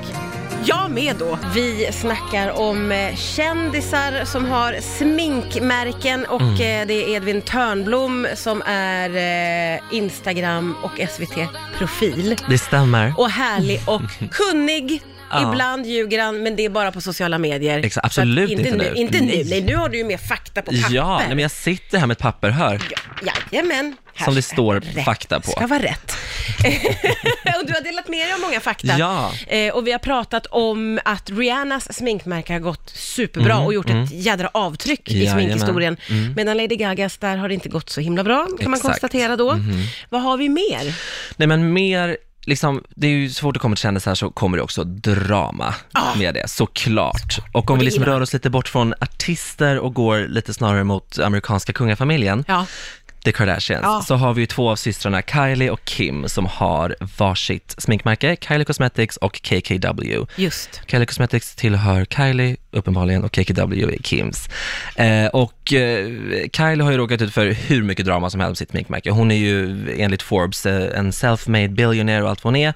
jag 0.64 0.90
med 0.90 1.16
då. 1.16 1.38
Vi 1.54 1.88
snackar 1.92 2.50
om 2.60 2.92
eh, 2.92 3.16
kändisar 3.16 4.24
som 4.24 4.44
har 4.44 4.76
sminkmärken 4.98 6.24
och 6.26 6.40
Mm. 6.40 6.52
eh, 6.54 6.86
det 6.86 6.94
är 6.94 7.08
Edvin 7.16 7.42
Törnblom 7.42 8.26
som 8.34 8.62
är 8.66 9.10
eh, 9.74 9.80
Instagram 9.92 10.76
och 10.82 11.00
SVT-profil. 11.10 12.36
Det 12.48 12.58
stämmer. 12.58 13.14
Och 13.16 13.30
härlig 13.30 13.80
och 13.86 14.02
kunnig. 14.32 15.02
Ja. 15.32 15.52
Ibland 15.52 15.86
ljuger 15.86 16.22
han, 16.22 16.42
men 16.42 16.56
det 16.56 16.64
är 16.64 16.68
bara 16.70 16.92
på 16.92 17.00
sociala 17.00 17.38
medier. 17.38 17.78
Exakt, 17.84 18.04
absolut 18.06 18.50
inte 18.50 18.70
nu. 18.76 18.92
Inte 18.94 19.20
nu. 19.20 19.26
Nej. 19.26 19.44
Nej, 19.48 19.62
nu 19.62 19.76
har 19.76 19.88
du 19.88 19.98
ju 19.98 20.04
mer 20.04 20.18
fakta 20.18 20.62
på 20.62 20.72
papper. 20.72 20.94
Ja, 20.94 21.18
nej, 21.18 21.28
men 21.28 21.38
jag 21.38 21.50
sitter 21.50 21.98
här 21.98 22.06
med 22.06 22.14
ett 22.14 22.22
papper, 22.22 22.50
hör. 22.50 22.80
Jajamän. 23.52 23.96
Här 24.14 24.24
Som 24.24 24.34
det 24.34 24.42
står 24.42 24.74
rätt 24.80 25.04
fakta 25.04 25.40
på. 25.40 25.50
ska 25.50 25.66
vara 25.66 25.82
rätt. 25.82 26.16
och 27.60 27.66
du 27.66 27.72
har 27.72 27.84
delat 27.84 28.08
med 28.08 28.18
dig 28.26 28.32
av 28.32 28.40
många 28.40 28.60
fakta. 28.60 28.98
Ja. 28.98 29.32
Eh, 29.46 29.74
och 29.74 29.86
vi 29.86 29.92
har 29.92 29.98
pratat 29.98 30.46
om 30.46 31.00
att 31.04 31.30
Rihannas 31.30 31.96
sminkmärke 31.96 32.52
har 32.52 32.60
gått 32.60 32.90
superbra 32.94 33.58
och 33.58 33.74
gjort 33.74 33.90
ett 33.90 34.10
jädra 34.10 34.50
avtryck 34.54 35.10
i 35.10 35.12
Mm, 35.12 35.22
Jajamän. 35.24 35.44
Mm. 35.44 35.58
sminkhistorien. 35.58 35.96
Medan 36.36 36.56
Lady 36.56 36.76
Gagas, 36.76 37.18
där 37.18 37.36
har 37.36 37.48
det 37.48 37.54
inte 37.54 37.68
gått 37.68 37.90
så 37.90 38.00
himla 38.00 38.24
bra, 38.24 38.44
kan 38.44 38.50
man 38.50 38.56
Exakt. 38.60 38.84
Mm-hmm. 38.84 38.90
konstatera 38.90 39.36
då. 39.36 39.58
Vad 40.08 40.22
har 40.22 40.36
vi 40.36 40.48
mer? 40.48 40.94
Nej 41.36 41.48
men 41.48 41.72
mer, 41.72 42.16
liksom, 42.46 42.84
det 42.96 43.06
är 43.06 43.10
ju 43.10 43.30
så 43.30 43.40
fort 43.42 43.54
det 43.54 43.60
kommer 43.60 43.76
till 43.76 43.82
kändisar 43.82 44.14
så 44.14 44.30
kommer 44.30 44.56
det 44.56 44.62
också 44.62 44.84
drama 44.84 45.74
med 46.18 46.34
det, 46.34 46.50
såklart. 46.50 47.38
Och 47.52 47.70
om 47.70 47.78
vi 47.78 47.84
liksom 47.84 48.04
rör 48.04 48.20
oss 48.20 48.32
lite 48.32 48.50
bort 48.50 48.68
från 48.68 48.94
artister 49.00 49.78
och 49.78 49.94
går 49.94 50.26
lite 50.28 50.54
snarare 50.54 50.84
mot 50.84 51.18
amerikanska 51.18 51.72
kungafamiljen, 51.72 52.44
Ja. 52.48 52.66
The 53.24 53.32
Kardashians, 53.32 53.82
Ja. 53.82 54.02
så 54.06 54.14
har 54.14 54.34
vi 54.34 54.40
ju 54.40 54.46
två 54.46 54.70
av 54.70 54.76
systrarna, 54.76 55.22
Kylie 55.22 55.70
och 55.70 55.84
Kim, 55.84 56.28
som 56.28 56.46
har 56.46 56.96
varsitt 57.18 57.74
sminkmärke, 57.78 58.36
Kylie 58.40 58.64
Cosmetics 58.64 59.16
och 59.16 59.42
KKW. 59.42 60.26
Just. 60.36 60.80
Kylie 60.86 61.06
Cosmetics 61.06 61.54
tillhör 61.54 62.04
Kylie 62.04 62.56
uppenbarligen 62.70 63.24
och 63.24 63.32
KKW 63.32 63.82
är 63.94 64.02
Kims. 64.02 64.48
Eh, 64.96 65.26
och 65.26 65.72
eh, 65.72 66.06
Kylie 66.52 66.82
har 66.82 66.90
ju 66.90 66.96
råkat 66.98 67.22
ut 67.22 67.34
för 67.34 67.46
hur 67.46 67.82
mycket 67.82 68.06
drama 68.06 68.30
som 68.30 68.40
helst 68.40 68.50
med 68.50 68.58
sitt 68.58 68.70
sminkmärke. 68.70 69.10
Hon 69.10 69.30
är 69.30 69.36
ju 69.36 69.86
enligt 69.98 70.22
Forbes 70.22 70.66
eh, 70.66 70.98
en 70.98 71.10
self-made 71.12 71.68
billionaire 71.68 72.22
och 72.22 72.30
allt 72.30 72.44
vad 72.44 72.52
hon 72.52 72.56
är. 72.60 72.74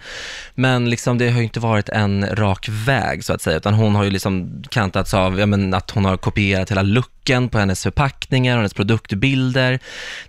Men 0.54 0.90
liksom 0.90 1.18
det 1.18 1.30
har 1.30 1.38
ju 1.38 1.44
inte 1.44 1.60
varit 1.60 1.88
en 1.88 2.26
rak 2.36 2.68
väg 2.70 3.24
så 3.24 3.32
att 3.32 3.42
säga, 3.42 3.56
utan 3.56 3.74
hon 3.74 3.94
har 3.94 4.04
ju 4.04 4.10
liksom 4.10 4.62
kantats 4.70 5.14
av, 5.14 5.40
ja 5.40 5.46
men 5.46 5.74
att 5.74 5.90
hon 5.90 6.04
har 6.04 6.16
kopierat 6.16 6.70
hela 6.70 6.82
looken 6.82 7.48
på 7.48 7.58
hennes 7.58 7.82
förpackningar 7.82 8.52
och 8.54 8.58
hennes 8.58 8.74
produktbilder 8.74 9.78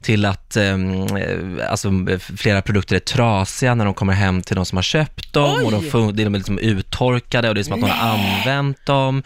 till 0.05 0.25
att 0.25 0.57
ehm, 0.57 1.17
eh, 1.17 1.71
alltså, 1.71 1.89
flera 2.37 2.61
produkter 2.61 2.95
är 2.95 2.99
trasiga 2.99 3.75
när 3.75 3.85
de 3.85 3.93
kommer 3.93 4.13
hem 4.13 4.41
till 4.41 4.55
de 4.55 4.65
som 4.65 4.77
har 4.77 4.83
köpt 4.83 5.33
dem 5.33 5.65
och 5.65 5.71
de, 5.71 6.15
de 6.15 6.23
är 6.23 6.29
liksom 6.29 6.59
uttorkade 6.59 7.49
och 7.49 7.55
det 7.55 7.61
är 7.61 7.63
som 7.63 7.73
att 7.73 7.79
någon 7.79 7.89
har 7.89 8.09
använt 8.09 8.85
dem 8.85 9.23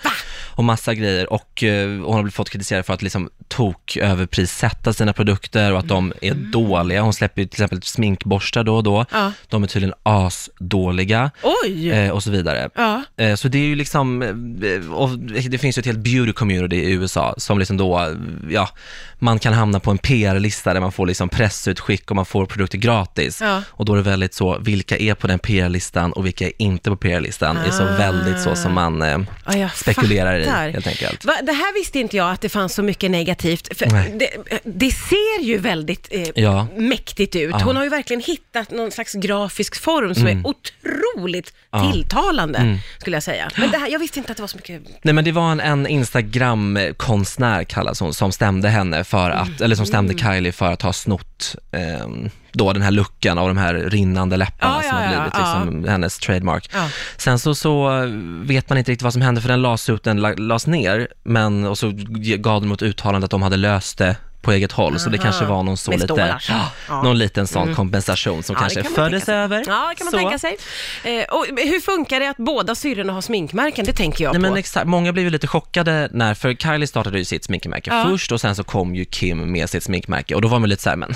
och 0.60 0.66
massa 0.66 0.94
grejer 0.94 1.34
och, 1.34 1.64
eh, 1.64 2.02
och 2.02 2.14
hon 2.14 2.24
har 2.24 2.30
fått 2.30 2.50
kritiserad 2.50 2.86
för 2.86 2.94
att 2.94 3.02
liksom 3.02 3.30
tok 3.48 3.98
överprissätta 3.98 4.94
sina 4.94 5.14
produkter 5.14 5.74
och 5.74 5.80
att 5.80 5.88
de 5.88 6.14
är 6.22 6.34
dåliga. 6.34 7.02
Hon 7.02 7.14
släpper 7.14 7.42
ju 7.42 7.48
till 7.48 7.56
exempel 7.64 7.82
sminkborstar 7.82 8.64
då 8.64 8.76
och 8.76 8.84
då. 8.84 9.06
Ja. 9.12 9.32
De 9.48 9.64
är 9.64 9.68
tydligen 9.68 9.94
asdåliga 10.04 11.32
Oj! 11.64 11.90
eh, 11.92 12.10
och 12.12 12.24
så 12.24 12.32
vidare. 12.32 12.70
Ja. 12.76 13.04
Eh, 13.18 13.36
Så 13.36 13.48
det 13.48 13.58
är 13.58 13.64
ju 13.66 13.76
liksom, 13.76 14.22
eh, 14.22 14.92
och 14.94 15.10
det 15.50 15.58
finns 15.58 15.78
ju 15.78 15.80
ett 15.80 15.86
helt 15.86 16.00
beauty 16.00 16.34
community 16.34 16.76
i 16.76 16.92
USA 16.92 17.36
som 17.38 17.60
liksom 17.60 17.78
då, 17.78 18.00
eh, 18.00 18.08
ja, 18.50 18.70
man 19.20 19.40
kan 19.40 19.54
hamna 19.54 19.80
på 19.80 19.92
en 19.92 19.98
PR-lista 19.98 20.74
där 20.74 20.82
man 20.82 20.92
får 20.92 21.06
liksom 21.08 21.30
pressutskick 21.30 22.10
och 22.10 22.16
man 22.16 22.26
får 22.26 22.46
produkter 22.46 22.78
gratis. 22.78 23.42
Ja. 23.42 23.62
Och 23.70 23.86
då 23.86 23.94
är 23.94 23.98
det 23.98 24.04
väldigt 24.04 24.34
så, 24.34 24.58
vilka 24.60 24.98
är 24.98 25.14
på 25.14 25.28
den 25.28 25.40
PR-listan 25.40 26.14
och 26.14 26.26
vilka 26.26 26.46
är 26.46 26.52
inte 26.58 26.90
på 26.90 26.96
PR-listan? 26.96 27.56
Det 27.56 27.68
är 27.68 27.72
så 27.72 27.84
Ah. 27.84 27.98
väldigt 27.98 28.42
så 28.42 28.56
som 28.56 28.74
man 28.74 29.02
eh, 29.02 29.18
spekulerar 29.76 30.40
fattar. 30.44 30.49
I 30.50 30.72
helt 30.72 30.88
enkelt. 30.88 31.26
Va, 31.26 31.34
det 31.44 31.52
här 31.52 31.74
visste 31.74 32.00
inte 32.00 32.18
jag 32.18 32.32
att 32.32 32.42
det 32.42 32.50
fanns 32.50 32.74
så 32.74 32.84
mycket 32.84 33.12
negativt. 33.12 33.78
För 33.78 33.86
det, 34.20 34.30
det 34.64 34.92
ser 34.92 35.42
ju 35.44 35.58
väldigt 35.58 36.08
eh, 36.12 36.28
Ja. 36.36 36.68
mäktigt 36.78 37.36
ut. 37.36 37.54
Mm. 37.54 37.62
Hon 37.68 37.76
har 37.76 37.84
ju 37.84 37.90
verkligen 37.90 38.22
hittat 38.24 38.72
någon 38.72 38.92
slags 38.92 39.14
grafisk 39.14 39.82
form 39.82 40.16
som 40.16 40.28
är 40.28 40.42
otroligt 40.48 41.54
Ja. 41.72 41.92
tilltalande, 41.92 42.80
skulle 43.00 43.16
jag 43.16 43.24
säga. 43.24 43.52
Men 43.58 43.72
det 43.72 43.78
här, 43.78 43.88
jag 43.88 44.00
visste 44.00 44.20
inte 44.20 44.32
att 44.32 44.38
det 44.38 44.44
var 44.44 44.48
så 44.48 44.58
mycket... 44.58 44.82
Nej 45.02 45.14
men 45.14 45.24
det 45.26 45.32
var 45.32 45.52
en, 45.52 45.60
en 45.60 45.88
Instagram-konstnär 45.88 47.64
kallas 47.64 48.00
hon, 48.00 48.14
som 48.14 48.32
stämde 48.32 48.70
henne 48.70 49.04
för 49.04 49.30
att, 49.30 49.62
eller 49.62 49.76
som 49.76 49.86
stämde 49.86 50.14
Mm. 50.14 50.34
Kylie 50.34 50.52
för 50.52 50.72
att 50.72 50.82
ha 50.82 50.94
snott 50.94 51.56
ehm, 51.72 52.30
då 52.60 52.74
den 52.74 52.82
här 52.82 52.92
luckan 52.92 53.38
av 53.38 53.48
de 53.48 53.58
här 53.58 53.74
rinnande 53.74 54.38
läpparna 54.38 54.76
Ja, 54.84 54.90
som 54.90 54.98
ja, 54.98 55.04
har 55.04 55.08
blivit 55.16 55.34
ja. 55.34 55.64
liksom 55.64 55.86
hennes 55.92 56.20
trademark. 56.20 56.70
Sen 57.18 57.40
så, 57.40 57.56
så 57.56 57.90
vet 58.44 58.70
man 58.70 58.78
inte 58.78 58.92
riktigt 58.92 59.04
vad 59.04 59.14
som 59.14 59.22
hände 59.22 59.42
för 59.42 59.50
den 59.50 59.62
lades 59.62 59.90
ut, 59.90 60.04
den 60.04 60.18
la- 60.22 60.34
lades 60.38 60.68
ner, 60.68 61.08
men 61.24 61.66
och 61.66 61.78
så 61.78 61.92
gav 62.38 62.62
de 62.62 62.72
ett 62.72 62.82
uttalande 62.82 63.26
att 63.26 63.32
de 63.32 63.42
hade 63.42 63.58
löst 63.58 63.98
det 63.98 64.16
på 64.50 64.54
eget 64.54 64.72
håll, 64.72 65.00
så 65.00 65.10
det 65.10 65.18
Aha. 65.18 65.24
kanske 65.24 65.46
var 65.46 65.64
någon 65.64 65.78
så 65.78 65.92
Med 65.92 66.00
lite, 66.00 66.40
ja, 66.88 67.04
någon 67.04 67.18
liten 67.18 67.48
sån 67.48 67.76
kompensation 67.76 68.44
som 68.44 68.54
Ja, 68.54 68.60
kanske 68.60 68.82
kan 68.84 68.92
fördes 68.92 69.26
tänka 69.26 69.40
över. 69.40 69.64
Ja, 69.68 69.88
det 69.90 69.96
kan 69.96 70.06
man 70.06 70.12
Så. 70.12 70.18
tänka 70.18 70.40
sig. 70.40 70.58
Eh, 71.04 71.24
och 71.36 71.46
hur 71.58 71.80
funkar 71.82 72.20
det 72.20 72.28
att 72.30 72.38
båda 72.38 72.76
syrrorna 72.76 73.14
har 73.14 73.22
sminkmärken? 73.22 73.86
Det 73.86 73.94
tänker 73.94 74.24
jag 74.24 74.34
Nej 74.34 74.42
på. 74.42 74.48
men 74.50 74.58
exakt, 74.58 74.88
många 74.88 75.14
blev 75.14 75.26
ju 75.26 75.30
lite 75.32 75.48
chockade 75.48 76.10
när, 76.12 76.34
för 76.34 76.54
Kylie 76.54 76.88
startade 76.88 77.18
ju 77.18 77.26
sitt 77.26 77.44
sminkmärke 77.44 77.90
Ja. 77.94 78.04
först 78.10 78.32
och 78.32 78.42
sen 78.42 78.56
så 78.56 78.64
kom 78.64 78.96
ju 78.96 79.06
Kim 79.06 79.52
med 79.52 79.70
sitt 79.70 79.84
sminkmärke 79.84 80.36
och 80.36 80.42
då 80.42 80.48
var 80.48 80.60
man 80.60 80.70
lite 80.70 80.84
så 80.84 80.90
här, 80.90 80.98
men 80.98 81.16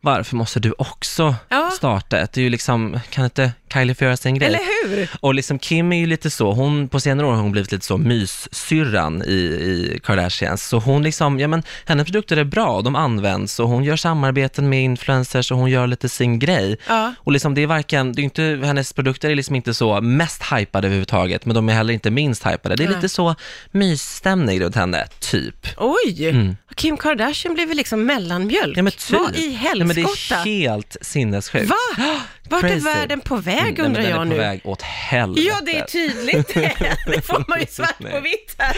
varför 0.00 0.36
måste 0.36 0.60
du 0.60 0.74
också 0.78 1.34
starta 1.76 2.18
ett? 2.18 2.32
Det 2.32 2.40
är 2.40 2.42
ju 2.42 2.50
liksom, 2.50 3.00
kan 3.10 3.24
inte 3.24 3.52
Kylie 3.72 3.94
få 3.94 4.04
göra 4.04 4.16
sin 4.16 4.34
grej? 4.34 4.48
Eller 4.48 4.60
hur? 4.88 5.08
Och 5.20 5.34
liksom 5.34 5.58
Kim 5.58 5.92
är 5.92 5.96
ju 5.96 6.06
lite 6.06 6.30
så, 6.30 6.52
hon 6.52 6.88
på 6.88 7.00
senare 7.00 7.26
år 7.26 7.32
har 7.32 7.42
hon 7.42 7.52
blivit 7.52 7.72
lite 7.72 7.86
så 7.86 7.98
myssyrran 7.98 9.22
i, 9.22 9.32
i 9.32 10.00
Kardashians. 10.04 10.68
Så 10.68 10.78
hon 10.78 11.02
liksom, 11.02 11.40
ja 11.40 11.48
men 11.48 11.62
hennes 11.84 12.04
produkter 12.04 12.36
är 12.36 12.44
bra, 12.44 12.82
de 12.82 12.96
används 12.96 13.60
och 13.60 13.68
hon 13.68 13.84
gör 13.84 13.96
samarbeten 13.96 14.68
med 14.68 14.82
influencers 14.84 15.52
och 15.52 15.58
hon 15.58 15.70
gör 15.70 15.86
lite 15.86 16.08
sin 16.08 16.38
grej. 16.38 16.76
Ja. 16.88 17.14
Och 17.18 17.32
liksom 17.32 17.54
det 17.54 17.62
är 17.62 17.66
varken, 17.66 18.12
det 18.12 18.22
är 18.22 18.24
inte, 18.24 18.60
hennes 18.64 18.92
produkter 18.92 19.30
är 19.30 19.34
liksom 19.34 19.56
inte 19.56 19.74
så 19.74 20.00
mest 20.00 20.42
hypade 20.42 20.86
överhuvudtaget, 20.86 21.46
men 21.46 21.54
de 21.54 21.68
är 21.68 21.72
heller 21.72 21.94
inte 21.94 22.10
minst 22.10 22.46
hypade. 22.46 22.76
Det 22.76 22.84
är 22.84 22.88
Nej. 22.88 22.96
lite 22.96 23.08
så 23.08 23.34
mysstämning 23.70 24.60
runt 24.60 24.76
henne, 24.76 25.06
typ. 25.20 25.66
Oj! 25.76 26.56
Kim 26.82 26.96
Kardashian 26.96 27.54
blev 27.54 27.74
liksom 27.74 28.04
mellanmjölk? 28.04 28.64
Mm. 28.64 28.76
Ja 28.76 28.82
men 28.82 28.92
typ. 28.92 29.10
Vad 29.10 29.36
i 29.36 29.48
Nej, 29.64 29.74
men 29.78 29.88
det 29.88 29.94
helskotta? 29.94 30.34
är 30.40 30.44
helt 30.44 30.96
sinnessjukt. 31.00 31.70
Va? 31.70 31.76
Vart 32.48 32.64
är 32.64 32.80
världen 32.80 33.20
på 33.20 33.36
väg 33.36 33.78
Mm, 33.78 33.86
undrar 33.86 34.02
den 34.02 34.10
jag 34.10 34.20
är 34.20 34.24
på 34.24 34.30
nu? 34.30 34.36
väg 34.36 34.60
åt 34.64 34.82
helvete. 34.82 35.46
Ja, 35.48 35.60
det 35.66 35.76
är 35.78 35.84
tydligt. 35.84 36.54
det 37.06 37.22
får 37.26 37.44
man 37.48 37.60
ju 37.60 37.66
svart 37.66 37.98
på 37.98 38.20
vitt 38.20 38.54
här. 38.58 38.76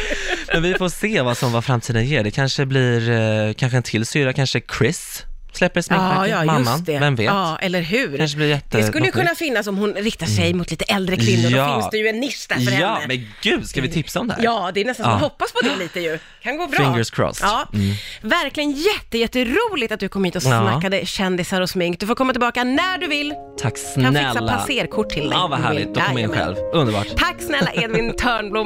Men 0.52 0.62
vi 0.62 0.74
får 0.74 0.88
se 0.88 1.22
vad 1.22 1.38
som 1.38 1.52
vad 1.52 1.64
framtiden 1.64 2.06
ger. 2.06 2.24
Det 2.24 2.30
kanske 2.30 2.66
blir, 2.66 3.10
eh, 3.10 3.52
kanske 3.54 3.76
en 3.76 3.82
till 3.82 4.06
syra, 4.06 4.32
kanske 4.32 4.60
Chris 4.78 5.22
släpper 5.56 5.80
ett 5.80 5.86
sminkmärke, 5.86 6.30
Ja, 6.30 6.38
ja, 6.38 6.44
mamman, 6.44 6.84
vem 6.84 7.14
vet? 7.16 7.26
Ja, 7.26 7.58
eller 7.62 7.80
hur? 7.80 8.18
Kanske 8.18 8.36
blir 8.36 8.46
jätte... 8.48 8.76
det 8.78 8.84
skulle 8.84 9.06
ju 9.06 9.12
kunna 9.12 9.34
finnas 9.34 9.66
om 9.66 9.76
hon 9.76 9.94
riktar 9.94 10.26
sig 10.26 10.54
mot 10.54 10.70
lite 10.70 10.84
äldre 10.84 11.16
kvinnor. 11.16 11.50
Då 11.50 11.56
Ja. 11.56 11.74
finns 11.80 11.90
det 11.90 11.98
ju 11.98 12.08
en 12.08 12.20
nisch 12.20 12.46
där 12.48 12.56
för 12.56 12.80
Ja, 12.80 12.94
henne. 12.94 13.06
men 13.08 13.26
gud, 13.42 13.66
ska 13.68 13.80
vi 13.80 13.88
tipsa 13.90 14.20
om 14.20 14.28
det 14.28 14.34
här? 14.34 14.42
Ja, 14.44 14.70
det 14.74 14.80
är 14.80 14.84
nästan 14.84 15.04
som 15.04 15.10
Ja. 15.10 15.16
att 15.16 15.22
hoppas 15.22 15.52
på 15.52 15.60
det 15.60 15.76
lite 15.76 16.00
ju. 16.00 16.18
Kan 16.42 16.56
gå 16.56 16.66
bra. 16.66 16.78
Fingers 16.78 17.10
crossed. 17.10 17.48
Ja, 17.48 17.68
verkligen 18.22 18.70
jätte, 18.70 19.18
jätteroligt 19.18 19.92
att 19.92 20.00
du 20.00 20.08
kom 20.08 20.24
hit 20.24 20.36
och 20.36 20.42
Ja. 20.42 20.60
snackade 20.70 21.06
kändisar 21.06 21.60
och 21.60 21.70
smink. 21.70 22.00
Du 22.00 22.06
får 22.06 22.14
komma 22.14 22.32
tillbaka 22.32 22.64
när 22.64 22.98
du 22.98 23.06
vill. 23.06 23.34
Tack 23.60 23.74
Kan 23.74 23.92
snälla. 24.12 24.32
fixa 24.32 24.46
passerkort 24.48 25.10
till 25.10 25.22
dig. 25.22 25.38
Ja, 25.38 25.46
vad 25.50 25.60
härligt. 25.60 25.94
Då 25.94 26.00
kommer 26.00 26.20
jag 26.20 26.30
in 26.30 26.36
själv. 26.36 26.56
Underbart. 26.72 27.06
Tack 27.16 27.36
snälla 27.42 27.70
Edvin 27.74 28.16
Törnblom. 28.18 28.62